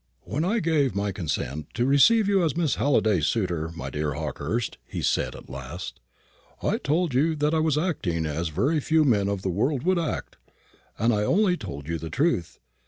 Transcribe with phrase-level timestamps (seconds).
[0.23, 4.79] "When I gave my consent to receive you as Miss Halliday's suitor, my dear Hawkehurst,"
[4.83, 5.99] he said, at last,
[6.63, 9.99] "I told you that I was acting as very few men of the world would
[9.99, 10.37] act,
[10.97, 12.57] and I only told you the truth.